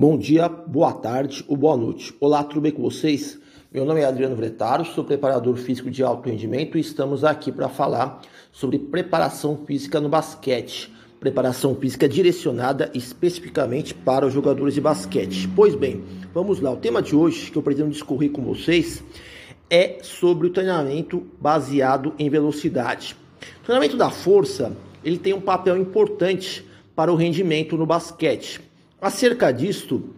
Bom 0.00 0.16
dia, 0.16 0.48
boa 0.48 0.94
tarde 0.94 1.44
ou 1.46 1.54
boa 1.58 1.76
noite. 1.76 2.14
Olá, 2.18 2.42
tudo 2.42 2.62
bem 2.62 2.72
com 2.72 2.80
vocês? 2.80 3.38
Meu 3.70 3.84
nome 3.84 4.00
é 4.00 4.06
Adriano 4.06 4.34
Vretaro, 4.34 4.82
sou 4.82 5.04
preparador 5.04 5.58
físico 5.58 5.90
de 5.90 6.02
alto 6.02 6.26
rendimento 6.26 6.78
e 6.78 6.80
estamos 6.80 7.22
aqui 7.22 7.52
para 7.52 7.68
falar 7.68 8.22
sobre 8.50 8.78
preparação 8.78 9.58
física 9.66 10.00
no 10.00 10.08
basquete. 10.08 10.90
Preparação 11.20 11.74
física 11.74 12.08
direcionada 12.08 12.90
especificamente 12.94 13.92
para 13.92 14.24
os 14.24 14.32
jogadores 14.32 14.72
de 14.72 14.80
basquete. 14.80 15.46
Pois 15.54 15.74
bem, 15.74 16.02
vamos 16.32 16.60
lá. 16.60 16.70
O 16.70 16.78
tema 16.78 17.02
de 17.02 17.14
hoje 17.14 17.50
que 17.50 17.58
eu 17.58 17.62
pretendo 17.62 17.90
discorrer 17.90 18.30
com 18.30 18.40
vocês 18.40 19.04
é 19.68 19.98
sobre 20.00 20.46
o 20.46 20.50
treinamento 20.50 21.26
baseado 21.38 22.14
em 22.18 22.30
velocidade. 22.30 23.14
O 23.60 23.64
treinamento 23.66 23.98
da 23.98 24.08
força 24.08 24.74
ele 25.04 25.18
tem 25.18 25.34
um 25.34 25.42
papel 25.42 25.76
importante 25.76 26.64
para 26.96 27.12
o 27.12 27.16
rendimento 27.16 27.76
no 27.76 27.84
basquete. 27.84 28.69
Acerca 29.00 29.50
disto, 29.50 30.10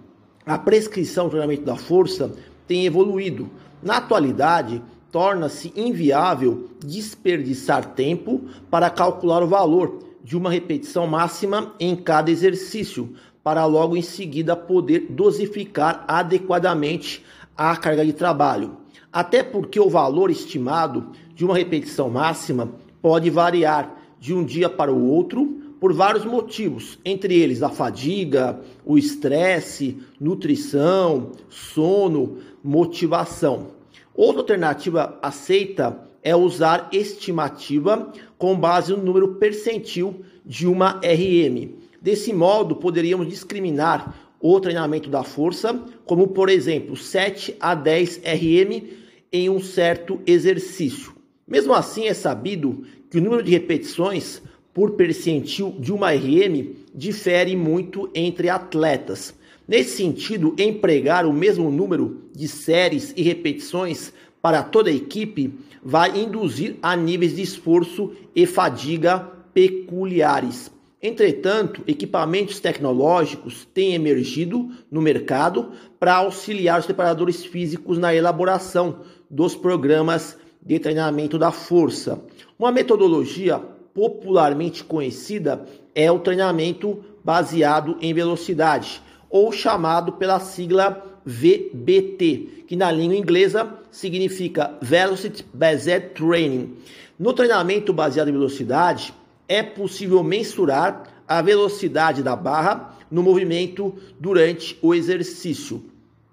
a 0.44 0.58
prescrição 0.58 1.26
do 1.26 1.30
treinamento 1.30 1.62
da 1.62 1.76
força 1.76 2.34
tem 2.66 2.84
evoluído. 2.84 3.48
Na 3.80 3.98
atualidade, 3.98 4.82
torna-se 5.12 5.72
inviável 5.76 6.68
desperdiçar 6.84 7.94
tempo 7.94 8.42
para 8.68 8.90
calcular 8.90 9.40
o 9.40 9.46
valor 9.46 10.00
de 10.24 10.36
uma 10.36 10.50
repetição 10.50 11.06
máxima 11.06 11.72
em 11.78 11.94
cada 11.94 12.28
exercício, 12.28 13.14
para 13.44 13.64
logo 13.66 13.96
em 13.96 14.02
seguida 14.02 14.56
poder 14.56 15.06
dosificar 15.10 16.04
adequadamente 16.08 17.24
a 17.56 17.76
carga 17.76 18.04
de 18.04 18.12
trabalho. 18.12 18.78
Até 19.12 19.44
porque 19.44 19.78
o 19.78 19.90
valor 19.90 20.28
estimado 20.28 21.12
de 21.36 21.44
uma 21.44 21.54
repetição 21.54 22.10
máxima 22.10 22.72
pode 23.00 23.30
variar 23.30 23.94
de 24.18 24.34
um 24.34 24.44
dia 24.44 24.68
para 24.68 24.92
o 24.92 25.06
outro 25.08 25.61
por 25.82 25.92
vários 25.92 26.24
motivos, 26.24 26.96
entre 27.04 27.34
eles 27.34 27.60
a 27.60 27.68
fadiga, 27.68 28.60
o 28.84 28.96
estresse, 28.96 29.98
nutrição, 30.20 31.32
sono, 31.48 32.38
motivação. 32.62 33.72
Outra 34.14 34.42
alternativa 34.42 35.18
aceita 35.20 36.08
é 36.22 36.36
usar 36.36 36.88
estimativa 36.92 38.12
com 38.38 38.56
base 38.56 38.92
no 38.92 39.02
número 39.02 39.34
percentil 39.34 40.24
de 40.46 40.68
uma 40.68 41.00
RM. 41.00 41.72
Desse 42.00 42.32
modo, 42.32 42.76
poderíamos 42.76 43.26
discriminar 43.26 44.36
o 44.38 44.60
treinamento 44.60 45.10
da 45.10 45.24
força, 45.24 45.74
como 46.04 46.28
por 46.28 46.48
exemplo 46.48 46.94
7 46.94 47.56
a 47.58 47.74
10 47.74 48.18
RM 48.18 48.86
em 49.32 49.50
um 49.50 49.60
certo 49.60 50.20
exercício. 50.28 51.12
Mesmo 51.44 51.74
assim, 51.74 52.06
é 52.06 52.14
sabido 52.14 52.84
que 53.10 53.18
o 53.18 53.20
número 53.20 53.42
de 53.42 53.50
repetições 53.50 54.40
por 54.74 54.92
percentil 54.92 55.74
de 55.78 55.92
uma 55.92 56.12
RM 56.12 56.74
difere 56.94 57.54
muito 57.56 58.10
entre 58.14 58.48
atletas. 58.48 59.34
Nesse 59.66 59.96
sentido, 59.96 60.54
empregar 60.58 61.24
o 61.26 61.32
mesmo 61.32 61.70
número 61.70 62.22
de 62.34 62.48
séries 62.48 63.12
e 63.16 63.22
repetições 63.22 64.12
para 64.40 64.62
toda 64.62 64.90
a 64.90 64.92
equipe 64.92 65.54
vai 65.82 66.18
induzir 66.18 66.76
a 66.82 66.96
níveis 66.96 67.36
de 67.36 67.42
esforço 67.42 68.12
e 68.34 68.44
fadiga 68.44 69.20
peculiares. 69.54 70.70
Entretanto, 71.00 71.82
equipamentos 71.86 72.60
tecnológicos 72.60 73.66
têm 73.74 73.94
emergido 73.94 74.70
no 74.90 75.02
mercado 75.02 75.72
para 75.98 76.14
auxiliar 76.14 76.78
os 76.78 76.86
preparadores 76.86 77.44
físicos 77.44 77.98
na 77.98 78.14
elaboração 78.14 79.00
dos 79.28 79.56
programas 79.56 80.38
de 80.64 80.78
treinamento 80.78 81.38
da 81.38 81.50
força. 81.50 82.22
Uma 82.56 82.70
metodologia 82.70 83.60
popularmente 83.94 84.84
conhecida 84.84 85.66
é 85.94 86.10
o 86.10 86.18
treinamento 86.18 87.04
baseado 87.24 87.96
em 88.00 88.12
velocidade, 88.12 89.02
ou 89.30 89.52
chamado 89.52 90.12
pela 90.12 90.40
sigla 90.40 91.20
VBT, 91.24 92.64
que 92.66 92.76
na 92.76 92.90
língua 92.90 93.16
inglesa 93.16 93.78
significa 93.90 94.76
Velocity 94.80 95.44
Based 95.52 96.00
Training. 96.14 96.76
No 97.18 97.32
treinamento 97.32 97.92
baseado 97.92 98.28
em 98.28 98.32
velocidade, 98.32 99.14
é 99.48 99.62
possível 99.62 100.22
mensurar 100.22 101.04
a 101.28 101.40
velocidade 101.40 102.22
da 102.22 102.34
barra 102.34 102.96
no 103.10 103.22
movimento 103.22 103.94
durante 104.18 104.76
o 104.82 104.94
exercício. 104.94 105.84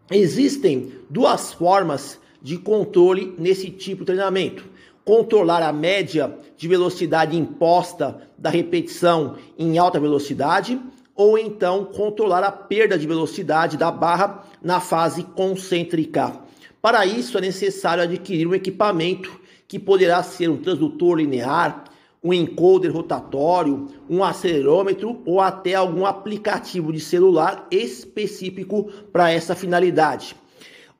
Existem 0.09 0.93
duas 1.09 1.53
formas 1.53 2.19
de 2.41 2.57
controle 2.57 3.35
nesse 3.37 3.69
tipo 3.69 3.99
de 3.99 4.07
treinamento 4.07 4.65
controlar 5.09 5.63
a 5.63 5.73
média 5.73 6.37
de 6.55 6.67
velocidade 6.67 7.35
imposta 7.35 8.21
da 8.37 8.51
repetição 8.51 9.37
em 9.57 9.79
alta 9.79 9.99
velocidade, 9.99 10.79
ou 11.15 11.35
então 11.35 11.83
controlar 11.85 12.43
a 12.43 12.51
perda 12.51 12.95
de 12.95 13.07
velocidade 13.07 13.75
da 13.75 13.89
barra 13.89 14.43
na 14.61 14.79
fase 14.79 15.23
concêntrica. 15.23 16.39
Para 16.79 17.07
isso 17.07 17.39
é 17.39 17.41
necessário 17.41 18.03
adquirir 18.03 18.45
um 18.47 18.53
equipamento 18.53 19.41
que 19.67 19.79
poderá 19.79 20.21
ser 20.21 20.47
um 20.47 20.57
transdutor 20.57 21.17
linear, 21.17 21.85
um 22.23 22.31
encoder 22.31 22.93
rotatório, 22.93 23.87
um 24.07 24.23
acelerômetro 24.23 25.23
ou 25.25 25.41
até 25.41 25.73
algum 25.73 26.05
aplicativo 26.05 26.93
de 26.93 26.99
celular 26.99 27.65
específico 27.71 28.91
para 29.11 29.31
essa 29.31 29.55
finalidade. 29.55 30.35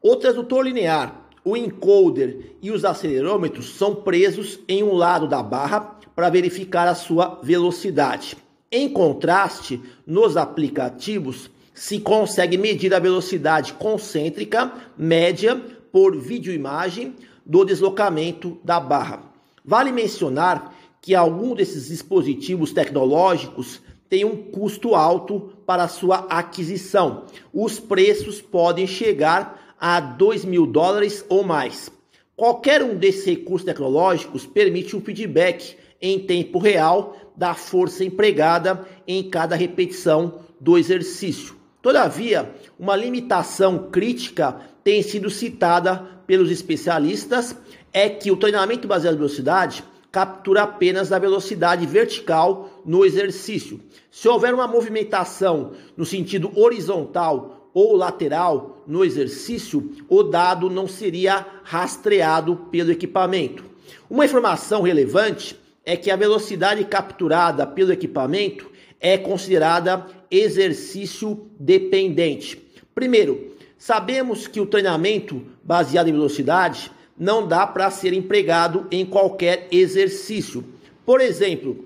O 0.01 0.15
transdutor 0.15 0.63
linear 0.63 1.28
o 1.43 1.55
encoder 1.55 2.55
e 2.61 2.71
os 2.71 2.85
acelerômetros 2.85 3.75
são 3.75 3.95
presos 3.95 4.59
em 4.67 4.83
um 4.83 4.93
lado 4.93 5.27
da 5.27 5.41
barra 5.41 5.99
para 6.15 6.29
verificar 6.29 6.87
a 6.87 6.95
sua 6.95 7.39
velocidade. 7.41 8.35
Em 8.71 8.89
contraste, 8.89 9.81
nos 10.05 10.37
aplicativos 10.37 11.49
se 11.73 11.99
consegue 11.99 12.57
medir 12.57 12.93
a 12.93 12.99
velocidade 12.99 13.73
concêntrica 13.73 14.71
média 14.97 15.55
por 15.91 16.15
videoimagem 16.15 17.15
do 17.45 17.63
deslocamento 17.63 18.59
da 18.63 18.79
barra. 18.79 19.23
Vale 19.63 19.91
mencionar 19.91 20.75
que 21.01 21.15
algum 21.15 21.55
desses 21.55 21.87
dispositivos 21.87 22.73
tecnológicos 22.73 23.81
tem 24.09 24.25
um 24.25 24.35
custo 24.35 24.95
alto 24.95 25.53
para 25.65 25.87
sua 25.87 26.27
aquisição. 26.29 27.25
Os 27.53 27.79
preços 27.79 28.41
podem 28.41 28.85
chegar 28.85 29.68
a 29.79 29.99
2 29.99 30.45
mil 30.45 30.65
dólares 30.65 31.25
ou 31.29 31.43
mais. 31.43 31.91
Qualquer 32.35 32.83
um 32.83 32.95
desses 32.95 33.25
recursos 33.25 33.65
tecnológicos 33.65 34.45
permite 34.45 34.95
um 34.95 35.01
feedback 35.01 35.75
em 36.01 36.19
tempo 36.19 36.57
real 36.57 37.17
da 37.35 37.53
força 37.53 38.03
empregada 38.03 38.87
em 39.07 39.29
cada 39.29 39.55
repetição 39.55 40.39
do 40.59 40.77
exercício. 40.77 41.55
Todavia, 41.81 42.53
uma 42.77 42.95
limitação 42.95 43.89
crítica 43.89 44.59
tem 44.83 45.01
sido 45.01 45.29
citada 45.29 45.95
pelos 46.27 46.51
especialistas 46.51 47.55
é 47.91 48.09
que 48.09 48.31
o 48.31 48.37
treinamento 48.37 48.87
baseado 48.87 49.15
em 49.15 49.17
velocidade 49.17 49.83
captura 50.11 50.63
apenas 50.63 51.11
a 51.11 51.19
velocidade 51.19 51.85
vertical 51.85 52.81
no 52.85 53.05
exercício. 53.05 53.79
Se 54.11 54.27
houver 54.27 54.53
uma 54.53 54.67
movimentação 54.67 55.73
no 55.95 56.05
sentido 56.05 56.51
horizontal 56.59 57.58
ou 57.73 57.95
lateral 57.95 58.83
no 58.87 59.05
exercício, 59.05 59.91
o 60.07 60.23
dado 60.23 60.69
não 60.69 60.87
seria 60.87 61.45
rastreado 61.63 62.55
pelo 62.71 62.91
equipamento. 62.91 63.63
Uma 64.09 64.25
informação 64.25 64.81
relevante 64.81 65.59
é 65.85 65.95
que 65.95 66.11
a 66.11 66.15
velocidade 66.15 66.83
capturada 66.85 67.65
pelo 67.65 67.91
equipamento 67.91 68.69
é 68.99 69.17
considerada 69.17 70.05
exercício 70.29 71.47
dependente. 71.59 72.61
Primeiro, 72.93 73.55
sabemos 73.77 74.47
que 74.47 74.59
o 74.59 74.65
treinamento 74.65 75.41
baseado 75.63 76.09
em 76.09 76.13
velocidade 76.13 76.91
não 77.17 77.47
dá 77.47 77.65
para 77.65 77.91
ser 77.91 78.13
empregado 78.13 78.87
em 78.91 79.05
qualquer 79.05 79.67
exercício. 79.71 80.63
Por 81.05 81.21
exemplo, 81.21 81.85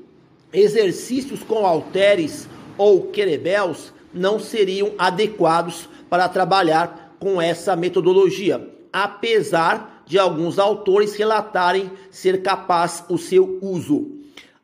exercícios 0.52 1.42
com 1.44 1.66
halteres 1.66 2.48
ou 2.78 3.08
kettlebells 3.08 3.94
não 4.14 4.40
seriam 4.40 4.92
adequados 4.98 5.90
para 6.10 6.30
trabalhar 6.30 7.16
com 7.20 7.42
essa 7.42 7.76
metodologia, 7.76 8.70
apesar 8.92 10.04
de 10.06 10.20
alguns 10.20 10.60
autores 10.60 11.16
relatarem 11.16 11.92
ser 12.12 12.42
capaz 12.42 13.04
o 13.10 13.18
seu 13.18 13.58
uso. 13.62 14.12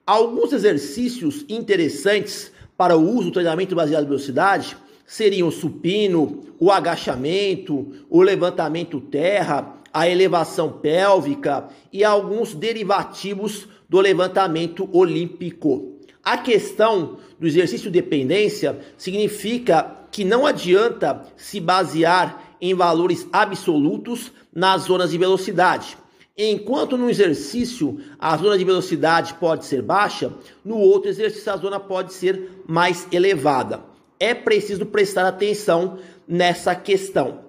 Alguns 0.05 0.53
exercícios 0.53 1.45
interessantes 1.47 2.51
para 2.77 2.97
o 2.97 3.15
uso 3.15 3.25
do 3.25 3.33
treinamento 3.33 3.75
baseado 3.75 4.03
em 4.03 4.07
velocidade 4.07 4.75
seriam 5.05 5.47
o 5.47 5.51
supino, 5.51 6.41
o 6.59 6.71
agachamento, 6.71 7.91
o 8.09 8.21
levantamento 8.21 9.01
terra, 9.01 9.75
a 9.93 10.07
elevação 10.07 10.71
pélvica 10.71 11.67
e 11.91 12.03
alguns 12.03 12.53
derivativos 12.53 13.67
do 13.87 13.99
levantamento 13.99 14.87
olímpico. 14.93 15.97
A 16.23 16.37
questão 16.37 17.17
do 17.39 17.47
exercício 17.47 17.89
de 17.89 18.01
dependência 18.01 18.79
significa 18.97 19.95
que 20.11 20.25
não 20.25 20.45
adianta 20.45 21.25
se 21.37 21.59
basear 21.59 22.55
em 22.59 22.73
valores 22.73 23.27
absolutos 23.31 24.31
nas 24.53 24.83
zonas 24.83 25.11
de 25.11 25.17
velocidade. 25.17 25.97
Enquanto 26.37 26.97
no 26.97 27.09
exercício 27.09 27.99
a 28.17 28.35
zona 28.37 28.57
de 28.57 28.63
velocidade 28.63 29.33
pode 29.35 29.65
ser 29.65 29.81
baixa, 29.81 30.33
no 30.63 30.77
outro 30.77 31.09
exercício 31.09 31.51
a 31.51 31.57
zona 31.57 31.79
pode 31.79 32.13
ser 32.13 32.63
mais 32.67 33.07
elevada. 33.11 33.81
é 34.19 34.33
preciso 34.33 34.85
prestar 34.85 35.25
atenção 35.25 35.97
nessa 36.27 36.75
questão. 36.75 37.39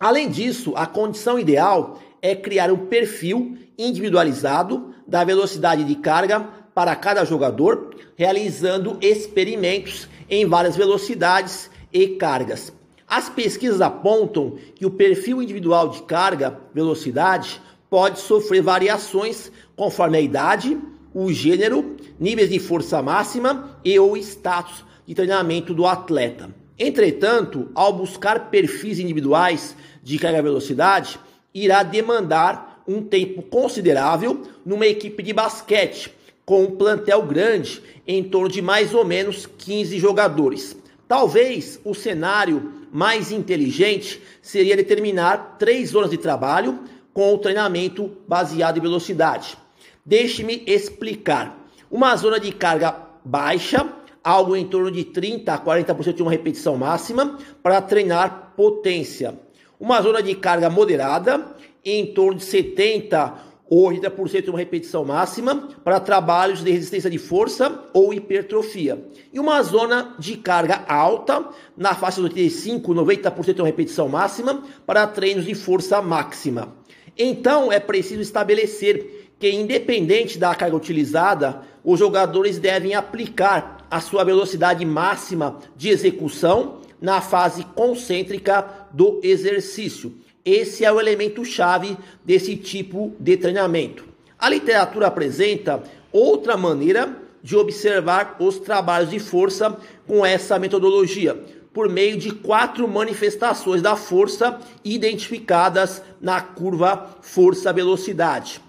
Além 0.00 0.30
disso, 0.30 0.72
a 0.74 0.86
condição 0.86 1.38
ideal 1.38 2.00
é 2.22 2.34
criar 2.34 2.72
um 2.72 2.86
perfil 2.86 3.58
individualizado 3.76 4.94
da 5.06 5.22
velocidade 5.22 5.84
de 5.84 5.94
carga 5.96 6.48
para 6.78 6.94
cada 6.94 7.24
jogador, 7.24 7.90
realizando 8.14 8.98
experimentos 9.00 10.08
em 10.30 10.46
várias 10.46 10.76
velocidades 10.76 11.68
e 11.92 12.10
cargas. 12.10 12.72
As 13.04 13.28
pesquisas 13.28 13.80
apontam 13.80 14.56
que 14.76 14.86
o 14.86 14.90
perfil 14.92 15.42
individual 15.42 15.88
de 15.88 16.00
carga, 16.04 16.56
velocidade, 16.72 17.60
pode 17.90 18.20
sofrer 18.20 18.62
variações 18.62 19.50
conforme 19.74 20.18
a 20.18 20.20
idade, 20.20 20.78
o 21.12 21.32
gênero, 21.32 21.96
níveis 22.16 22.48
de 22.48 22.60
força 22.60 23.02
máxima 23.02 23.76
e 23.84 23.98
ou 23.98 24.16
status 24.16 24.84
de 25.04 25.16
treinamento 25.16 25.74
do 25.74 25.84
atleta. 25.84 26.48
Entretanto, 26.78 27.72
ao 27.74 27.92
buscar 27.92 28.50
perfis 28.50 29.00
individuais 29.00 29.74
de 30.00 30.16
carga 30.16 30.40
velocidade, 30.40 31.18
irá 31.52 31.82
demandar 31.82 32.84
um 32.86 33.02
tempo 33.02 33.42
considerável 33.42 34.42
numa 34.64 34.86
equipe 34.86 35.24
de 35.24 35.32
basquete 35.32 36.16
com 36.48 36.62
um 36.62 36.70
plantel 36.70 37.20
grande, 37.20 37.82
em 38.06 38.24
torno 38.24 38.48
de 38.48 38.62
mais 38.62 38.94
ou 38.94 39.04
menos 39.04 39.44
15 39.44 39.98
jogadores. 39.98 40.74
Talvez 41.06 41.78
o 41.84 41.94
cenário 41.94 42.72
mais 42.90 43.30
inteligente 43.30 44.22
seria 44.40 44.74
determinar 44.74 45.56
três 45.58 45.90
zonas 45.90 46.08
de 46.08 46.16
trabalho 46.16 46.78
com 47.12 47.34
o 47.34 47.36
treinamento 47.36 48.16
baseado 48.26 48.78
em 48.78 48.80
velocidade. 48.80 49.58
Deixe-me 50.06 50.62
explicar. 50.66 51.68
Uma 51.90 52.16
zona 52.16 52.40
de 52.40 52.50
carga 52.50 52.96
baixa, 53.22 53.86
algo 54.24 54.56
em 54.56 54.66
torno 54.66 54.90
de 54.90 55.04
30 55.04 55.52
a 55.52 55.60
40% 55.60 56.14
de 56.14 56.22
uma 56.22 56.30
repetição 56.30 56.78
máxima, 56.78 57.36
para 57.62 57.82
treinar 57.82 58.54
potência. 58.56 59.38
Uma 59.78 60.00
zona 60.00 60.22
de 60.22 60.34
carga 60.34 60.70
moderada, 60.70 61.58
em 61.84 62.06
torno 62.06 62.38
de 62.38 62.44
70 62.44 63.47
ou 63.70 63.90
80% 63.90 64.44
de 64.44 64.50
uma 64.50 64.58
repetição 64.58 65.04
máxima 65.04 65.68
para 65.84 66.00
trabalhos 66.00 66.64
de 66.64 66.70
resistência 66.70 67.10
de 67.10 67.18
força 67.18 67.84
ou 67.92 68.14
hipertrofia. 68.14 69.06
E 69.32 69.38
uma 69.38 69.62
zona 69.62 70.14
de 70.18 70.36
carga 70.36 70.84
alta, 70.88 71.46
na 71.76 71.94
faixa 71.94 72.16
de 72.16 72.22
85, 72.24 72.94
90% 72.94 73.54
de 73.54 73.60
uma 73.60 73.66
repetição 73.66 74.08
máxima 74.08 74.62
para 74.86 75.06
treinos 75.06 75.44
de 75.44 75.54
força 75.54 76.00
máxima. 76.00 76.76
Então 77.16 77.70
é 77.70 77.78
preciso 77.78 78.22
estabelecer 78.22 79.32
que, 79.38 79.50
independente 79.50 80.38
da 80.38 80.54
carga 80.54 80.76
utilizada, 80.76 81.62
os 81.84 81.98
jogadores 81.98 82.58
devem 82.58 82.94
aplicar 82.94 83.86
a 83.90 84.00
sua 84.00 84.24
velocidade 84.24 84.84
máxima 84.84 85.58
de 85.76 85.88
execução 85.88 86.78
na 87.00 87.20
fase 87.20 87.64
concêntrica 87.74 88.88
do 88.92 89.20
exercício 89.22 90.14
esse 90.48 90.84
é 90.84 90.92
o 90.92 91.00
elemento 91.00 91.44
chave 91.44 91.96
desse 92.24 92.56
tipo 92.56 93.14
de 93.18 93.36
treinamento. 93.36 94.06
A 94.38 94.48
literatura 94.48 95.08
apresenta 95.08 95.82
outra 96.12 96.56
maneira 96.56 97.16
de 97.42 97.56
observar 97.56 98.36
os 98.40 98.58
trabalhos 98.58 99.10
de 99.10 99.18
força 99.18 99.76
com 100.06 100.24
essa 100.24 100.58
metodologia, 100.58 101.34
por 101.72 101.88
meio 101.88 102.16
de 102.16 102.32
quatro 102.32 102.88
manifestações 102.88 103.82
da 103.82 103.94
força 103.94 104.58
identificadas 104.84 106.02
na 106.20 106.40
curva 106.40 107.16
força-velocidade. 107.20 108.60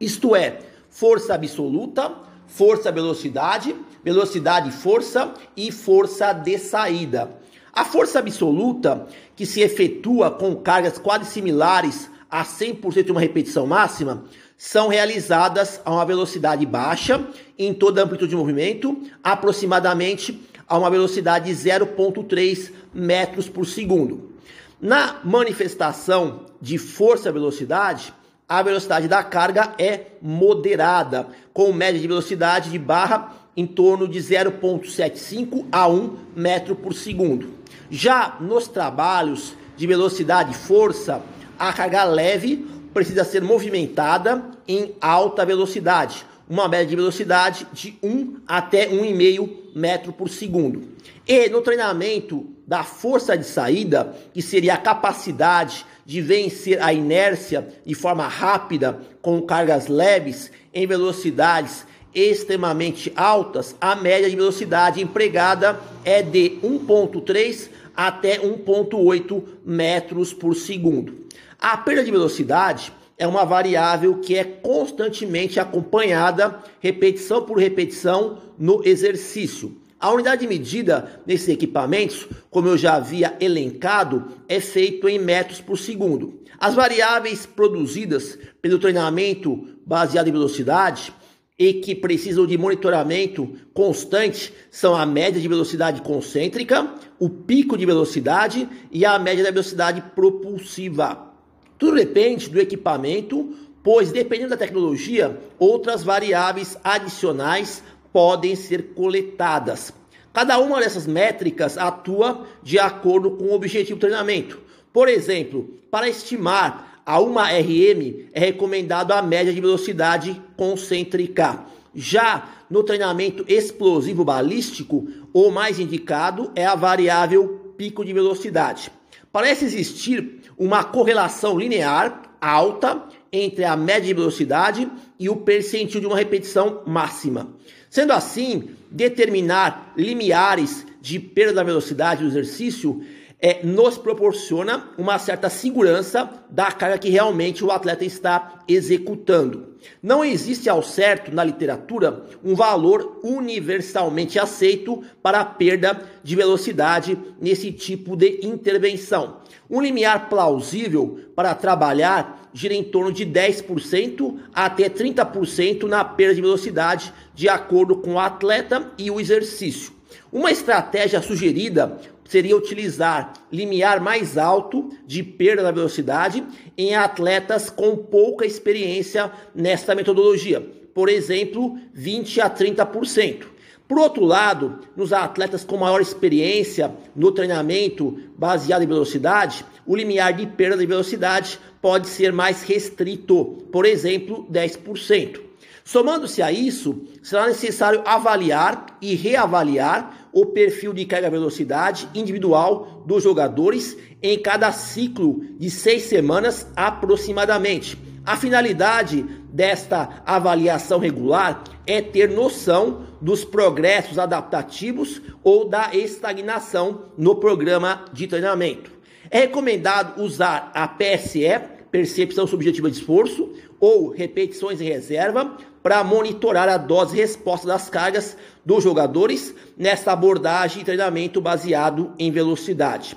Isto 0.00 0.36
é, 0.36 0.60
força 0.90 1.34
absoluta, 1.34 2.12
força-velocidade, 2.46 3.74
velocidade-força 4.04 5.34
e 5.56 5.72
força 5.72 6.32
de 6.32 6.58
saída. 6.58 7.30
A 7.76 7.84
força 7.84 8.20
absoluta, 8.20 9.06
que 9.36 9.44
se 9.44 9.60
efetua 9.60 10.30
com 10.30 10.56
cargas 10.56 10.96
quase 10.96 11.30
similares 11.30 12.10
a 12.30 12.42
100% 12.42 13.04
de 13.04 13.12
uma 13.12 13.20
repetição 13.20 13.66
máxima, 13.66 14.24
são 14.56 14.88
realizadas 14.88 15.78
a 15.84 15.92
uma 15.92 16.06
velocidade 16.06 16.64
baixa 16.64 17.22
em 17.58 17.74
toda 17.74 18.00
a 18.00 18.04
amplitude 18.04 18.30
de 18.30 18.36
movimento, 18.36 18.98
aproximadamente 19.22 20.40
a 20.66 20.78
uma 20.78 20.88
velocidade 20.88 21.54
de 21.54 21.68
0,3 21.68 22.72
metros 22.94 23.46
por 23.46 23.66
segundo. 23.66 24.32
Na 24.80 25.20
manifestação 25.22 26.46
de 26.58 26.78
força-velocidade, 26.78 28.10
a 28.48 28.62
velocidade 28.62 29.06
da 29.06 29.22
carga 29.22 29.74
é 29.78 30.12
moderada, 30.22 31.28
com 31.52 31.74
média 31.74 32.00
de 32.00 32.08
velocidade 32.08 32.70
de 32.70 32.78
barra 32.78 33.34
em 33.54 33.66
torno 33.66 34.08
de 34.08 34.18
0,75 34.18 35.66
a 35.70 35.86
1 35.86 36.16
metro 36.34 36.74
por 36.74 36.94
segundo. 36.94 37.55
Já 37.90 38.36
nos 38.40 38.68
trabalhos 38.68 39.54
de 39.76 39.86
velocidade 39.86 40.52
e 40.52 40.54
força, 40.54 41.22
a 41.58 41.72
carga 41.72 42.04
leve 42.04 42.66
precisa 42.92 43.24
ser 43.24 43.42
movimentada 43.42 44.42
em 44.66 44.94
alta 45.00 45.44
velocidade, 45.44 46.24
uma 46.48 46.68
média 46.68 46.86
de 46.86 46.96
velocidade 46.96 47.66
de 47.72 47.98
1 48.02 48.36
até 48.46 48.88
1,5 48.88 49.50
metro 49.74 50.12
por 50.12 50.30
segundo. 50.30 50.88
E 51.26 51.48
no 51.48 51.60
treinamento 51.60 52.46
da 52.66 52.82
força 52.82 53.36
de 53.36 53.44
saída, 53.44 54.14
que 54.32 54.40
seria 54.40 54.74
a 54.74 54.78
capacidade 54.78 55.84
de 56.04 56.20
vencer 56.20 56.80
a 56.82 56.92
inércia 56.92 57.68
de 57.84 57.94
forma 57.94 58.26
rápida 58.26 59.00
com 59.20 59.42
cargas 59.42 59.88
leves 59.88 60.50
em 60.72 60.86
velocidades 60.86 61.84
extremamente 62.16 63.12
altas, 63.14 63.76
a 63.78 63.94
média 63.94 64.30
de 64.30 64.34
velocidade 64.34 65.02
empregada 65.02 65.78
é 66.02 66.22
de 66.22 66.58
1.3 66.62 67.68
até 67.94 68.38
1.8 68.38 69.42
metros 69.62 70.32
por 70.32 70.56
segundo. 70.56 71.26
A 71.60 71.76
perda 71.76 72.02
de 72.02 72.10
velocidade 72.10 72.90
é 73.18 73.26
uma 73.26 73.44
variável 73.44 74.18
que 74.18 74.34
é 74.34 74.44
constantemente 74.44 75.60
acompanhada, 75.60 76.62
repetição 76.80 77.42
por 77.44 77.58
repetição, 77.58 78.38
no 78.58 78.82
exercício. 78.86 79.76
A 80.00 80.10
unidade 80.10 80.42
de 80.42 80.48
medida 80.48 81.20
desses 81.26 81.48
equipamentos, 81.48 82.26
como 82.50 82.68
eu 82.68 82.78
já 82.78 82.94
havia 82.94 83.36
elencado, 83.40 84.24
é 84.48 84.60
feito 84.60 85.08
em 85.08 85.18
metros 85.18 85.60
por 85.60 85.78
segundo. 85.78 86.40
As 86.58 86.74
variáveis 86.74 87.44
produzidas 87.44 88.38
pelo 88.62 88.78
treinamento 88.78 89.66
baseado 89.86 90.28
em 90.28 90.32
velocidade 90.32 91.12
e 91.58 91.74
que 91.74 91.94
precisam 91.94 92.46
de 92.46 92.58
monitoramento 92.58 93.50
constante 93.72 94.52
são 94.70 94.94
a 94.94 95.06
média 95.06 95.40
de 95.40 95.48
velocidade 95.48 96.02
concêntrica, 96.02 96.94
o 97.18 97.30
pico 97.30 97.78
de 97.78 97.86
velocidade 97.86 98.68
e 98.90 99.06
a 99.06 99.18
média 99.18 99.42
da 99.42 99.50
velocidade 99.50 100.02
propulsiva. 100.14 101.32
Tudo 101.78 101.96
depende 101.96 102.50
do 102.50 102.60
equipamento, 102.60 103.54
pois 103.82 104.12
dependendo 104.12 104.50
da 104.50 104.56
tecnologia, 104.56 105.38
outras 105.58 106.04
variáveis 106.04 106.76
adicionais 106.84 107.82
podem 108.12 108.54
ser 108.54 108.94
coletadas. 108.94 109.92
Cada 110.32 110.58
uma 110.58 110.80
dessas 110.80 111.06
métricas 111.06 111.78
atua 111.78 112.46
de 112.62 112.78
acordo 112.78 113.30
com 113.30 113.44
o 113.44 113.54
objetivo 113.54 113.98
do 113.98 114.00
treinamento. 114.00 114.60
Por 114.92 115.08
exemplo, 115.08 115.70
para 115.90 116.08
estimar 116.08 116.95
a 117.06 117.20
uma 117.20 117.44
RM 117.44 118.26
é 118.32 118.40
recomendado 118.40 119.12
a 119.12 119.22
média 119.22 119.54
de 119.54 119.60
velocidade 119.60 120.42
concêntrica. 120.56 121.64
Já 121.94 122.48
no 122.68 122.82
treinamento 122.82 123.44
explosivo 123.46 124.24
balístico, 124.24 125.06
o 125.32 125.50
mais 125.52 125.78
indicado 125.78 126.50
é 126.56 126.66
a 126.66 126.74
variável 126.74 127.72
pico 127.78 128.04
de 128.04 128.12
velocidade. 128.12 128.90
Parece 129.30 129.64
existir 129.64 130.40
uma 130.58 130.82
correlação 130.82 131.56
linear 131.56 132.22
alta 132.40 133.04
entre 133.32 133.64
a 133.64 133.76
média 133.76 134.08
de 134.08 134.14
velocidade 134.14 134.90
e 135.18 135.28
o 135.28 135.36
percentil 135.36 136.00
de 136.00 136.06
uma 136.06 136.16
repetição 136.16 136.82
máxima. 136.86 137.54
Sendo 137.88 138.12
assim, 138.12 138.70
determinar 138.90 139.92
limiares 139.96 140.84
de 141.00 141.20
perda 141.20 141.54
da 141.54 141.62
velocidade 141.62 142.22
do 142.22 142.28
exercício 142.28 143.00
é, 143.40 143.64
nos 143.64 143.98
proporciona 143.98 144.88
uma 144.96 145.18
certa 145.18 145.50
segurança 145.50 146.28
da 146.48 146.72
carga 146.72 146.98
que 146.98 147.10
realmente 147.10 147.64
o 147.64 147.70
atleta 147.70 148.04
está 148.04 148.60
executando. 148.66 149.76
Não 150.02 150.24
existe 150.24 150.68
ao 150.68 150.82
certo 150.82 151.32
na 151.32 151.44
literatura 151.44 152.24
um 152.42 152.54
valor 152.54 153.20
universalmente 153.22 154.38
aceito 154.38 155.02
para 155.22 155.40
a 155.40 155.44
perda 155.44 156.00
de 156.22 156.34
velocidade 156.34 157.16
nesse 157.40 157.70
tipo 157.70 158.16
de 158.16 158.40
intervenção. 158.42 159.38
Um 159.68 159.80
limiar 159.80 160.28
plausível 160.28 161.20
para 161.34 161.54
trabalhar 161.54 162.48
gira 162.52 162.72
em 162.72 162.82
torno 162.82 163.12
de 163.12 163.26
10% 163.26 164.38
até 164.54 164.88
30% 164.88 165.82
na 165.84 166.02
perda 166.04 166.34
de 166.34 166.40
velocidade, 166.40 167.12
de 167.34 167.48
acordo 167.48 167.96
com 167.96 168.14
o 168.14 168.18
atleta 168.18 168.90
e 168.96 169.10
o 169.10 169.20
exercício. 169.20 169.92
Uma 170.32 170.50
estratégia 170.50 171.20
sugerida 171.20 171.98
seria 172.28 172.56
utilizar 172.56 173.32
limiar 173.52 174.00
mais 174.00 174.36
alto 174.36 174.90
de 175.06 175.22
perda 175.22 175.62
da 175.62 175.70
velocidade 175.70 176.44
em 176.76 176.94
atletas 176.94 177.70
com 177.70 177.96
pouca 177.96 178.44
experiência 178.44 179.30
nesta 179.54 179.94
metodologia, 179.94 180.60
por 180.94 181.08
exemplo, 181.08 181.78
20 181.92 182.40
a 182.40 182.50
30%. 182.50 183.56
Por 183.88 183.98
outro 183.98 184.24
lado, 184.24 184.80
nos 184.96 185.12
atletas 185.12 185.64
com 185.64 185.76
maior 185.76 186.00
experiência 186.00 186.92
no 187.14 187.30
treinamento 187.30 188.18
baseado 188.36 188.82
em 188.82 188.86
velocidade, 188.86 189.64
o 189.86 189.94
limiar 189.94 190.32
de 190.32 190.44
perda 190.44 190.76
de 190.76 190.86
velocidade 190.86 191.60
pode 191.80 192.08
ser 192.08 192.32
mais 192.32 192.62
restrito, 192.64 193.64
por 193.70 193.86
exemplo, 193.86 194.44
10%. 194.50 195.40
Somando-se 195.84 196.42
a 196.42 196.50
isso, 196.50 197.00
será 197.22 197.46
necessário 197.46 198.02
avaliar 198.04 198.98
e 199.00 199.14
reavaliar 199.14 200.25
o 200.36 200.44
perfil 200.44 200.92
de 200.92 201.06
carga-velocidade 201.06 202.06
individual 202.14 203.02
dos 203.06 203.22
jogadores 203.22 203.96
em 204.22 204.38
cada 204.38 204.70
ciclo 204.70 205.40
de 205.58 205.70
seis 205.70 206.02
semanas 206.02 206.70
aproximadamente. 206.76 207.96
A 208.22 208.36
finalidade 208.36 209.22
desta 209.50 210.22
avaliação 210.26 210.98
regular 210.98 211.64
é 211.86 212.02
ter 212.02 212.28
noção 212.28 213.06
dos 213.18 213.46
progressos 213.46 214.18
adaptativos 214.18 215.22
ou 215.42 215.66
da 215.66 215.94
estagnação 215.94 217.04
no 217.16 217.36
programa 217.36 218.04
de 218.12 218.26
treinamento. 218.26 218.90
É 219.30 219.38
recomendado 219.38 220.22
usar 220.22 220.70
a 220.74 220.86
PSE, 220.86 221.48
percepção 221.90 222.46
subjetiva 222.46 222.90
de 222.90 222.98
esforço, 222.98 223.54
ou 223.80 224.10
repetições 224.10 224.82
em 224.82 224.84
reserva, 224.84 225.56
para 225.86 226.02
monitorar 226.02 226.68
a 226.68 226.76
dose 226.76 227.16
e 227.16 227.20
resposta 227.20 227.68
das 227.68 227.88
cargas 227.88 228.36
dos 228.64 228.82
jogadores 228.82 229.54
nesta 229.78 230.10
abordagem 230.10 230.80
de 230.80 230.84
treinamento 230.84 231.40
baseado 231.40 232.12
em 232.18 232.28
velocidade. 232.28 233.16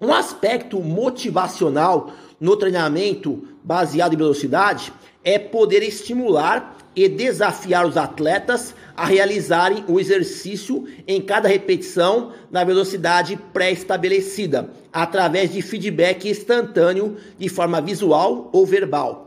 Um 0.00 0.14
aspecto 0.14 0.80
motivacional 0.80 2.10
no 2.40 2.56
treinamento 2.56 3.46
baseado 3.62 4.14
em 4.14 4.16
velocidade 4.16 4.94
é 5.22 5.38
poder 5.38 5.82
estimular 5.82 6.78
e 6.96 7.06
desafiar 7.06 7.86
os 7.86 7.98
atletas 7.98 8.74
a 8.96 9.04
realizarem 9.04 9.84
o 9.86 10.00
exercício 10.00 10.86
em 11.06 11.20
cada 11.20 11.46
repetição 11.50 12.32
na 12.50 12.64
velocidade 12.64 13.38
pré-estabelecida, 13.52 14.70
através 14.90 15.52
de 15.52 15.60
feedback 15.60 16.30
instantâneo 16.30 17.18
de 17.38 17.50
forma 17.50 17.78
visual 17.82 18.48
ou 18.54 18.64
verbal. 18.64 19.25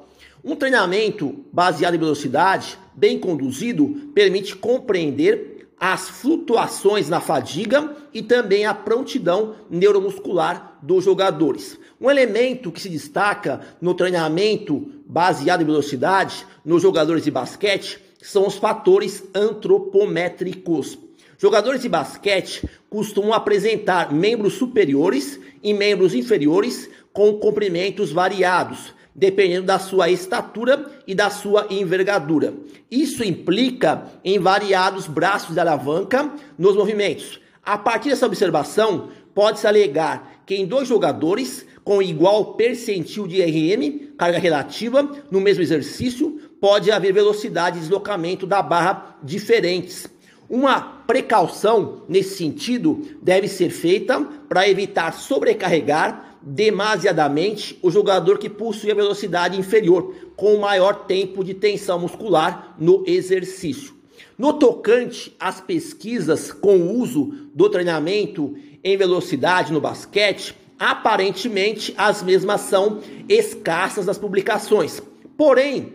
Um 0.50 0.56
treinamento 0.56 1.46
baseado 1.54 1.94
em 1.94 2.00
velocidade, 2.00 2.76
bem 2.96 3.20
conduzido, 3.20 4.10
permite 4.16 4.56
compreender 4.56 5.68
as 5.80 6.10
flutuações 6.10 7.08
na 7.08 7.22
fadiga 7.22 7.96
e 8.12 8.24
também 8.24 8.66
a 8.66 8.74
prontidão 8.74 9.54
neuromuscular 9.70 10.80
dos 10.82 11.06
jogadores. 11.06 11.78
Um 12.02 12.10
elemento 12.10 12.72
que 12.72 12.82
se 12.82 12.90
destaca 12.90 13.62
no 13.80 13.94
treinamento 13.94 14.92
baseado 15.06 15.62
em 15.62 15.66
velocidade 15.66 16.48
nos 16.66 16.82
jogadores 16.82 17.24
de 17.24 17.30
basquete 17.30 18.00
são 18.20 18.48
os 18.48 18.56
fatores 18.56 19.24
antropométricos. 19.36 20.98
Jogadores 21.38 21.84
de 21.84 21.90
basquete 21.90 22.68
costumam 22.90 23.34
apresentar 23.34 24.12
membros 24.12 24.54
superiores 24.54 25.40
e 25.62 25.76
membros 25.76 26.16
inferiores 26.16 26.90
com 27.14 27.34
comprimentos 27.34 28.12
variados, 28.12 28.98
dependendo 29.20 29.66
da 29.66 29.78
sua 29.78 30.10
estatura 30.10 30.90
e 31.06 31.14
da 31.14 31.30
sua 31.30 31.68
envergadura. 31.70 32.54
Isso 32.90 33.22
implica 33.22 34.06
em 34.24 34.40
variados 34.40 35.08
braços 35.08 35.54
de 35.54 35.60
alavanca 35.60 36.32
nos 36.58 36.74
movimentos. 36.74 37.42
A 37.62 37.78
partir 37.78 38.10
dessa 38.10 38.26
observação, 38.26 39.10
pode-se 39.36 39.68
alegar 39.68 40.42
que 40.46 40.56
em 40.56 40.66
dois 40.66 40.88
jogadores 40.88 41.68
com 41.84 42.02
igual 42.02 42.54
percentil 42.54 43.28
de 43.28 43.42
RM, 43.42 44.16
carga 44.18 44.40
relativa, 44.40 45.04
no 45.30 45.42
mesmo 45.42 45.64
exercício, 45.64 46.40
pode 46.62 46.90
haver 46.90 47.12
velocidade 47.12 47.76
de 47.76 47.82
deslocamento 47.82 48.48
da 48.48 48.62
barra 48.62 49.18
diferentes. 49.22 50.08
Uma 50.50 50.82
precaução 50.82 52.04
nesse 52.10 52.36
sentido 52.36 53.06
deve 53.22 53.48
ser 53.48 53.70
feita 53.70 54.20
para 54.48 54.68
evitar 54.68 55.14
sobrecarregar 55.14 56.38
demasiadamente 56.42 57.78
o 57.84 57.92
jogador 57.92 58.40
que 58.40 58.50
possui 58.50 58.90
a 58.92 58.96
velocidade 58.96 59.60
inferior, 59.60 60.16
com 60.36 60.58
maior 60.58 61.06
tempo 61.06 61.44
de 61.44 61.54
tensão 61.54 62.00
muscular 62.00 62.76
no 62.80 63.04
exercício. 63.06 63.94
No 64.38 64.54
tocante 64.54 65.36
às 65.40 65.62
pesquisas 65.62 66.52
com 66.52 66.78
o 66.78 66.98
uso 66.98 67.50
do 67.54 67.70
treinamento 67.70 68.56
em 68.84 68.98
velocidade 68.98 69.72
no 69.72 69.82
basquete, 69.82 70.56
aparentemente 70.80 71.94
as 71.98 72.24
mesmas 72.24 72.62
são 72.62 73.02
escassas 73.28 74.06
nas 74.06 74.18
publicações. 74.18 75.02
Porém, 75.38 75.94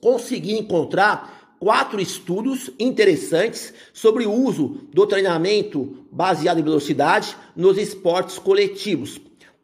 consegui 0.00 0.58
encontrar 0.58 1.43
quatro 1.64 1.98
estudos 1.98 2.70
interessantes 2.78 3.72
sobre 3.90 4.26
o 4.26 4.30
uso 4.30 4.80
do 4.92 5.06
treinamento 5.06 5.96
baseado 6.12 6.60
em 6.60 6.62
velocidade 6.62 7.34
nos 7.56 7.78
esportes 7.78 8.38
coletivos, 8.38 9.18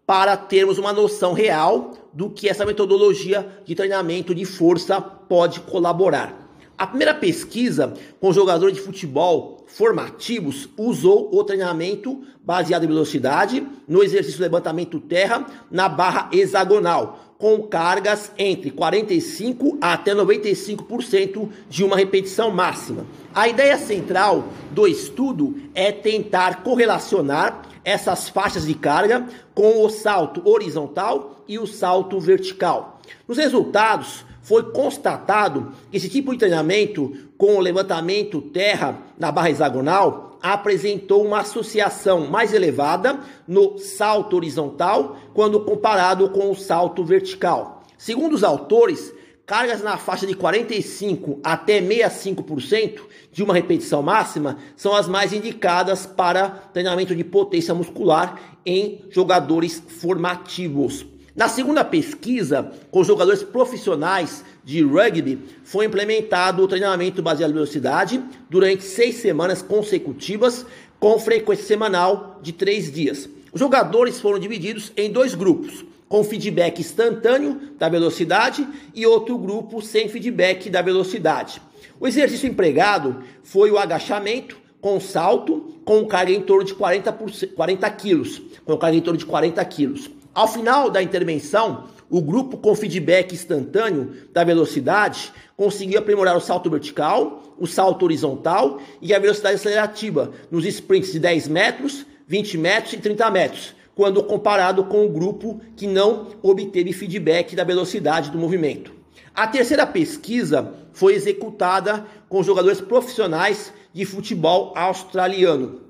para 0.06 0.34
termos 0.34 0.78
uma 0.78 0.94
noção 0.94 1.34
real 1.34 1.92
do 2.10 2.30
que 2.30 2.48
essa 2.48 2.64
metodologia 2.64 3.46
de 3.66 3.74
treinamento 3.74 4.34
de 4.34 4.46
força 4.46 4.98
pode 4.98 5.60
colaborar. 5.60 6.48
A 6.78 6.86
primeira 6.86 7.12
pesquisa 7.12 7.92
com 8.18 8.32
jogadores 8.32 8.74
de 8.74 8.80
futebol 8.80 9.66
formativos 9.66 10.70
usou 10.78 11.28
o 11.30 11.44
treinamento 11.44 12.22
baseado 12.42 12.84
em 12.84 12.88
velocidade 12.88 13.66
no 13.86 14.02
exercício 14.02 14.40
levantamento 14.40 14.98
terra 15.00 15.46
na 15.70 15.86
barra 15.86 16.30
hexagonal, 16.32 17.29
com 17.40 17.62
cargas 17.62 18.30
entre 18.36 18.70
45 18.70 19.78
até 19.80 20.14
95% 20.14 21.48
de 21.70 21.82
uma 21.82 21.96
repetição 21.96 22.50
máxima. 22.50 23.06
A 23.34 23.48
ideia 23.48 23.78
central 23.78 24.44
do 24.70 24.86
estudo 24.86 25.56
é 25.74 25.90
tentar 25.90 26.62
correlacionar 26.62 27.62
essas 27.82 28.28
faixas 28.28 28.66
de 28.66 28.74
carga 28.74 29.26
com 29.54 29.82
o 29.82 29.88
salto 29.88 30.46
horizontal 30.46 31.42
e 31.48 31.58
o 31.58 31.66
salto 31.66 32.20
vertical. 32.20 33.00
Nos 33.26 33.38
resultados, 33.38 34.24
foi 34.42 34.64
constatado 34.72 35.72
que 35.90 35.96
esse 35.96 36.08
tipo 36.08 36.32
de 36.32 36.38
treinamento 36.38 37.16
com 37.38 37.56
o 37.56 37.60
levantamento 37.60 38.42
terra 38.42 38.98
na 39.18 39.32
barra 39.32 39.50
hexagonal 39.50 40.29
apresentou 40.42 41.24
uma 41.24 41.40
associação 41.40 42.26
mais 42.26 42.52
elevada 42.52 43.20
no 43.46 43.78
salto 43.78 44.36
horizontal 44.36 45.16
quando 45.34 45.60
comparado 45.60 46.28
com 46.30 46.50
o 46.50 46.56
salto 46.56 47.04
vertical. 47.04 47.82
Segundo 47.96 48.34
os 48.34 48.42
autores, 48.42 49.12
cargas 49.44 49.82
na 49.82 49.96
faixa 49.96 50.26
de 50.26 50.34
45 50.34 51.40
até 51.42 51.80
65% 51.82 53.00
de 53.32 53.42
uma 53.42 53.52
repetição 53.52 54.02
máxima 54.02 54.58
são 54.76 54.94
as 54.94 55.08
mais 55.08 55.32
indicadas 55.32 56.06
para 56.06 56.48
treinamento 56.48 57.14
de 57.14 57.24
potência 57.24 57.74
muscular 57.74 58.40
em 58.64 59.04
jogadores 59.10 59.82
formativos. 60.00 61.04
Na 61.40 61.48
segunda 61.48 61.82
pesquisa, 61.82 62.70
com 62.90 63.02
jogadores 63.02 63.42
profissionais 63.42 64.44
de 64.62 64.82
rugby, 64.82 65.38
foi 65.64 65.86
implementado 65.86 66.62
o 66.62 66.68
treinamento 66.68 67.22
baseado 67.22 67.48
em 67.48 67.54
velocidade 67.54 68.22
durante 68.50 68.84
seis 68.84 69.16
semanas 69.22 69.62
consecutivas, 69.62 70.66
com 70.98 71.18
frequência 71.18 71.64
semanal 71.64 72.38
de 72.42 72.52
três 72.52 72.92
dias. 72.92 73.26
Os 73.54 73.58
jogadores 73.58 74.20
foram 74.20 74.38
divididos 74.38 74.92
em 74.94 75.10
dois 75.10 75.34
grupos, 75.34 75.82
com 76.10 76.22
feedback 76.22 76.78
instantâneo 76.80 77.58
da 77.78 77.88
velocidade 77.88 78.68
e 78.94 79.06
outro 79.06 79.38
grupo 79.38 79.80
sem 79.80 80.10
feedback 80.10 80.68
da 80.68 80.82
velocidade. 80.82 81.62
O 81.98 82.06
exercício 82.06 82.50
empregado 82.50 83.24
foi 83.42 83.70
o 83.70 83.78
agachamento 83.78 84.58
com 84.78 85.00
salto, 85.00 85.74
com 85.86 86.04
carga 86.04 86.32
em 86.32 86.42
torno 86.42 86.64
de 86.64 86.74
40, 86.74 87.16
40 87.56 87.90
quilos, 87.92 88.42
com 88.62 88.76
carga 88.76 88.98
em 88.98 89.00
torno 89.00 89.16
de 89.18 89.24
40 89.24 89.64
quilos. 89.64 90.19
Ao 90.32 90.46
final 90.46 90.88
da 90.90 91.02
intervenção, 91.02 91.88
o 92.08 92.20
grupo 92.20 92.56
com 92.56 92.74
feedback 92.74 93.34
instantâneo 93.34 94.12
da 94.32 94.44
velocidade 94.44 95.32
conseguiu 95.56 95.98
aprimorar 95.98 96.36
o 96.36 96.40
salto 96.40 96.70
vertical, 96.70 97.42
o 97.58 97.66
salto 97.66 98.04
horizontal 98.04 98.80
e 99.02 99.12
a 99.12 99.18
velocidade 99.18 99.56
acelerativa 99.56 100.30
nos 100.48 100.64
sprints 100.64 101.12
de 101.12 101.18
10 101.18 101.48
metros, 101.48 102.06
20 102.28 102.58
metros 102.58 102.92
e 102.92 102.98
30 102.98 103.30
metros, 103.30 103.74
quando 103.94 104.22
comparado 104.22 104.84
com 104.84 105.04
o 105.04 105.08
grupo 105.08 105.60
que 105.76 105.88
não 105.88 106.28
obteve 106.42 106.92
feedback 106.92 107.56
da 107.56 107.64
velocidade 107.64 108.30
do 108.30 108.38
movimento. 108.38 108.92
A 109.34 109.48
terceira 109.48 109.84
pesquisa 109.84 110.74
foi 110.92 111.14
executada 111.14 112.06
com 112.28 112.42
jogadores 112.42 112.80
profissionais 112.80 113.72
de 113.92 114.04
futebol 114.04 114.72
australiano. 114.76 115.80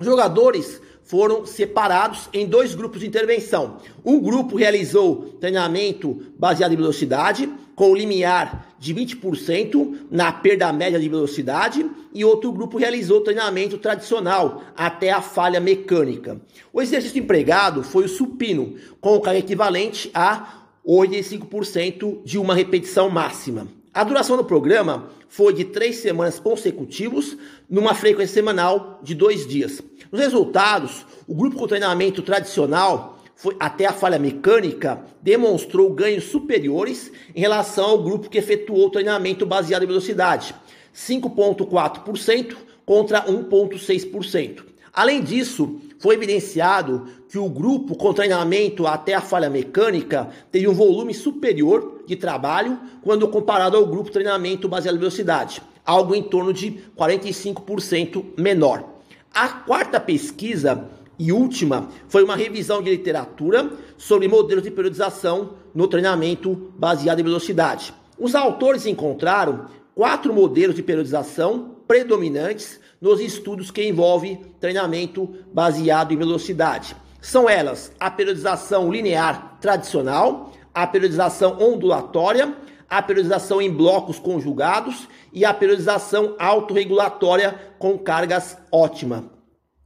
Jogadores 0.00 0.80
foram 1.10 1.44
separados 1.44 2.28
em 2.32 2.46
dois 2.46 2.72
grupos 2.72 3.00
de 3.00 3.06
intervenção. 3.08 3.78
Um 4.04 4.20
grupo 4.20 4.56
realizou 4.56 5.34
treinamento 5.40 6.22
baseado 6.38 6.72
em 6.72 6.76
velocidade, 6.76 7.52
com 7.74 7.96
limiar 7.96 8.76
de 8.78 8.94
20% 8.94 10.06
na 10.08 10.30
perda 10.30 10.72
média 10.72 11.00
de 11.00 11.08
velocidade, 11.08 11.84
e 12.14 12.24
outro 12.24 12.52
grupo 12.52 12.78
realizou 12.78 13.22
treinamento 13.22 13.76
tradicional 13.76 14.62
até 14.76 15.10
a 15.10 15.20
falha 15.20 15.58
mecânica. 15.58 16.40
O 16.72 16.80
exercício 16.80 17.18
empregado 17.18 17.82
foi 17.82 18.04
o 18.04 18.08
supino, 18.08 18.76
com 19.00 19.16
o 19.16 19.20
carga 19.20 19.40
equivalente 19.40 20.12
a 20.14 20.60
85% 20.86 22.22
de 22.22 22.38
uma 22.38 22.54
repetição 22.54 23.10
máxima. 23.10 23.66
A 23.92 24.04
duração 24.04 24.36
do 24.36 24.44
programa 24.44 25.10
foi 25.28 25.52
de 25.52 25.64
três 25.64 25.96
semanas 25.96 26.38
consecutivos, 26.38 27.36
numa 27.68 27.94
frequência 27.94 28.34
semanal 28.34 29.00
de 29.02 29.16
dois 29.16 29.44
dias. 29.44 29.82
Nos 30.10 30.20
resultados, 30.20 31.06
o 31.28 31.34
grupo 31.34 31.56
com 31.56 31.68
treinamento 31.68 32.20
tradicional 32.20 33.18
foi 33.36 33.56
até 33.60 33.86
a 33.86 33.92
falha 33.92 34.18
mecânica, 34.18 35.00
demonstrou 35.22 35.88
ganhos 35.94 36.24
superiores 36.24 37.12
em 37.34 37.40
relação 37.40 37.90
ao 37.90 38.02
grupo 38.02 38.28
que 38.28 38.36
efetuou 38.36 38.88
o 38.88 38.90
treinamento 38.90 39.46
baseado 39.46 39.84
em 39.84 39.86
velocidade, 39.86 40.52
5,4% 40.92 42.56
contra 42.84 43.24
1,6%. 43.24 44.64
Além 44.92 45.22
disso, 45.22 45.80
foi 46.00 46.16
evidenciado 46.16 47.06
que 47.28 47.38
o 47.38 47.48
grupo 47.48 47.94
com 47.94 48.12
treinamento 48.12 48.88
até 48.88 49.14
a 49.14 49.20
falha 49.20 49.48
mecânica 49.48 50.28
teve 50.50 50.66
um 50.66 50.74
volume 50.74 51.14
superior 51.14 52.02
de 52.04 52.16
trabalho 52.16 52.80
quando 53.00 53.28
comparado 53.28 53.76
ao 53.76 53.86
grupo 53.86 54.10
treinamento 54.10 54.68
baseado 54.68 54.96
em 54.96 54.98
velocidade, 54.98 55.62
algo 55.86 56.16
em 56.16 56.22
torno 56.24 56.52
de 56.52 56.80
45% 56.98 58.24
menor. 58.36 58.89
A 59.32 59.48
quarta 59.48 60.00
pesquisa 60.00 60.88
e 61.16 61.30
última 61.30 61.88
foi 62.08 62.24
uma 62.24 62.34
revisão 62.34 62.82
de 62.82 62.90
literatura 62.90 63.70
sobre 63.96 64.26
modelos 64.26 64.64
de 64.64 64.72
periodização 64.72 65.54
no 65.72 65.86
treinamento 65.86 66.72
baseado 66.76 67.20
em 67.20 67.24
velocidade. 67.24 67.94
Os 68.18 68.34
autores 68.34 68.86
encontraram 68.86 69.66
quatro 69.94 70.34
modelos 70.34 70.74
de 70.74 70.82
periodização 70.82 71.76
predominantes 71.86 72.80
nos 73.00 73.20
estudos 73.20 73.70
que 73.70 73.86
envolvem 73.86 74.40
treinamento 74.58 75.32
baseado 75.52 76.12
em 76.12 76.16
velocidade. 76.16 76.96
São 77.20 77.48
elas 77.48 77.92
a 78.00 78.10
periodização 78.10 78.90
linear 78.90 79.58
tradicional, 79.60 80.52
a 80.74 80.86
periodização 80.86 81.56
ondulatória, 81.60 82.56
a 82.90 83.00
periodização 83.00 83.62
em 83.62 83.70
blocos 83.70 84.18
conjugados 84.18 85.08
e 85.32 85.44
a 85.44 85.54
periodização 85.54 86.34
autorregulatória 86.40 87.54
com 87.78 87.96
cargas 87.96 88.58
ótima. 88.72 89.30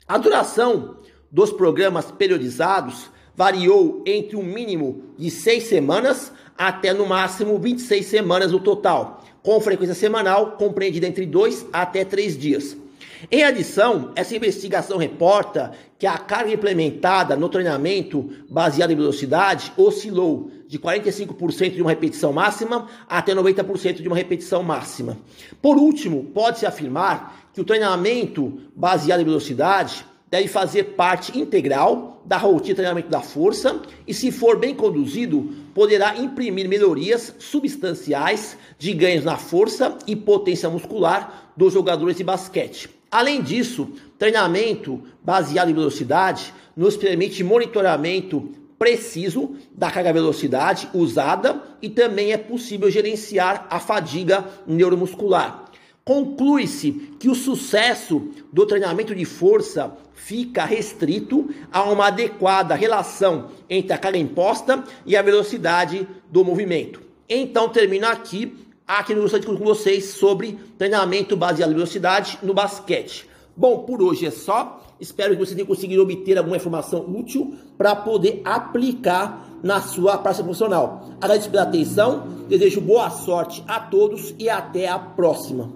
A 0.08 0.16
duração 0.16 0.96
dos 1.30 1.52
programas 1.52 2.10
periodizados 2.10 3.10
variou 3.36 4.02
entre 4.06 4.36
um 4.36 4.42
mínimo 4.42 5.02
de 5.18 5.30
seis 5.30 5.64
semanas 5.64 6.32
até 6.56 6.94
no 6.94 7.04
máximo 7.04 7.58
26 7.58 8.06
semanas 8.06 8.52
no 8.52 8.60
total, 8.60 9.22
com 9.42 9.60
frequência 9.60 9.94
semanal 9.94 10.52
compreendida 10.52 11.06
entre 11.06 11.26
dois 11.26 11.66
até 11.72 12.04
três 12.04 12.38
dias. 12.38 12.76
Em 13.30 13.42
adição, 13.42 14.12
essa 14.14 14.36
investigação 14.36 14.98
reporta 14.98 15.72
que 15.98 16.06
a 16.06 16.18
carga 16.18 16.52
implementada 16.52 17.36
no 17.36 17.48
treinamento 17.48 18.30
baseado 18.48 18.90
em 18.90 18.96
velocidade 18.96 19.72
oscilou 19.76 20.50
de 20.74 20.78
45% 20.80 21.70
de 21.70 21.80
uma 21.80 21.90
repetição 21.90 22.32
máxima 22.32 22.88
até 23.08 23.32
90% 23.32 24.02
de 24.02 24.08
uma 24.08 24.16
repetição 24.16 24.60
máxima. 24.60 25.16
Por 25.62 25.76
último, 25.76 26.24
pode-se 26.34 26.66
afirmar 26.66 27.48
que 27.52 27.60
o 27.60 27.64
treinamento 27.64 28.60
baseado 28.74 29.20
em 29.20 29.24
velocidade 29.24 30.04
deve 30.28 30.48
fazer 30.48 30.96
parte 30.96 31.38
integral 31.38 32.20
da 32.24 32.36
rotina 32.36 32.70
de 32.70 32.74
treinamento 32.74 33.08
da 33.08 33.20
força 33.20 33.82
e, 34.04 34.12
se 34.12 34.32
for 34.32 34.58
bem 34.58 34.74
conduzido, 34.74 35.48
poderá 35.72 36.16
imprimir 36.16 36.68
melhorias 36.68 37.36
substanciais 37.38 38.58
de 38.76 38.92
ganhos 38.92 39.24
na 39.24 39.36
força 39.36 39.96
e 40.08 40.16
potência 40.16 40.68
muscular 40.68 41.52
dos 41.56 41.72
jogadores 41.72 42.16
de 42.16 42.24
basquete. 42.24 42.90
Além 43.12 43.40
disso, 43.42 43.90
treinamento 44.18 45.00
baseado 45.22 45.70
em 45.70 45.74
velocidade 45.74 46.52
nos 46.76 46.96
permite 46.96 47.44
monitoramento 47.44 48.63
preciso 48.84 49.56
da 49.74 49.90
carga 49.90 50.12
velocidade 50.12 50.90
usada 50.92 51.62
e 51.80 51.88
também 51.88 52.32
é 52.32 52.36
possível 52.36 52.90
gerenciar 52.90 53.66
a 53.70 53.80
fadiga 53.80 54.44
neuromuscular. 54.66 55.64
Conclui-se 56.04 56.92
que 57.18 57.30
o 57.30 57.34
sucesso 57.34 58.28
do 58.52 58.66
treinamento 58.66 59.14
de 59.14 59.24
força 59.24 59.96
fica 60.12 60.66
restrito 60.66 61.48
a 61.72 61.84
uma 61.84 62.08
adequada 62.08 62.74
relação 62.74 63.52
entre 63.70 63.94
a 63.94 63.96
carga 63.96 64.18
imposta 64.18 64.84
e 65.06 65.16
a 65.16 65.22
velocidade 65.22 66.06
do 66.30 66.44
movimento. 66.44 67.00
Então 67.26 67.70
termino 67.70 68.06
aqui 68.06 68.54
aqui 68.86 69.14
no 69.14 69.22
gostaria 69.22 69.46
com 69.46 69.56
vocês 69.56 70.10
sobre 70.10 70.58
treinamento 70.76 71.34
baseado 71.34 71.70
em 71.70 71.74
velocidade 71.74 72.38
no 72.42 72.52
basquete. 72.52 73.26
Bom, 73.56 73.78
por 73.78 74.02
hoje 74.02 74.26
é 74.26 74.30
só. 74.30 74.83
Espero 75.00 75.32
que 75.32 75.38
vocês 75.38 75.54
tenham 75.54 75.66
conseguido 75.66 76.02
obter 76.02 76.38
alguma 76.38 76.56
informação 76.56 77.00
útil 77.00 77.54
para 77.76 77.94
poder 77.96 78.40
aplicar 78.44 79.48
na 79.62 79.80
sua 79.80 80.18
prática 80.18 80.44
profissional. 80.44 81.08
Agradeço 81.20 81.50
pela 81.50 81.62
atenção, 81.62 82.26
desejo 82.48 82.80
boa 82.80 83.08
sorte 83.10 83.64
a 83.66 83.80
todos 83.80 84.34
e 84.38 84.48
até 84.48 84.88
a 84.88 84.98
próxima. 84.98 85.70